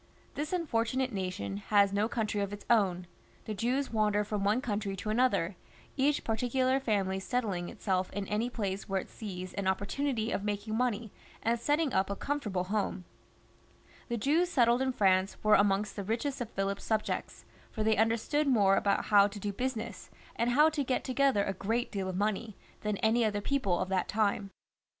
This 0.33 0.51
unfortunate 0.51 1.11
nation 1.13 1.57
has 1.57 1.93
no 1.93 2.07
country 2.09 2.41
of 2.41 2.51
its 2.51 2.65
own; 2.71 3.05
the 3.45 3.53
Jews 3.53 3.93
wander 3.93 4.23
from 4.23 4.43
one 4.43 4.59
country 4.59 4.95
to 4.95 5.11
another, 5.11 5.55
each 5.95 6.23
parti 6.23 6.49
ctdar 6.49 6.81
family 6.81 7.19
settling 7.19 7.69
itself 7.69 8.11
in 8.11 8.27
any 8.27 8.49
place 8.49 8.89
where 8.89 8.99
it 8.99 9.11
sees 9.11 9.53
an 9.53 9.67
opportunity 9.67 10.31
of 10.31 10.43
making 10.43 10.75
money, 10.75 11.11
and 11.43 11.59
setting 11.59 11.93
up 11.93 12.09
a 12.09 12.15
comfort 12.15 12.49
able 12.49 12.63
home. 12.63 13.05
The 14.09 14.17
Jews 14.17 14.49
settled 14.49 14.81
in 14.81 14.91
France 14.91 15.37
were 15.43 15.53
among 15.53 15.85
the 15.95 16.03
richest 16.03 16.41
of 16.41 16.49
Philip's 16.49 16.83
subjects, 16.83 17.45
for 17.69 17.83
they 17.83 17.95
understood 17.97 18.47
more 18.47 18.77
about 18.77 18.97
134 19.11 19.51
PHILIP 19.51 19.61
IV, 19.61 19.75
(LE 19.77 19.83
BEL). 19.83 19.85
[cH. 19.85 19.85
how 19.85 19.99
to 19.99 20.01
do 20.01 20.05
business, 20.07 20.09
and 20.35 20.49
how 20.49 20.67
to 20.69 20.83
get 20.83 21.03
together 21.03 21.43
a 21.43 21.53
great 21.53 21.91
deal 21.91 22.09
of 22.09 22.15
money, 22.17 22.55
than 22.79 22.97
any 23.05 23.23
other 23.23 23.39
people 23.39 23.77
of 23.77 23.89
that 23.89 24.07
time. 24.07 24.49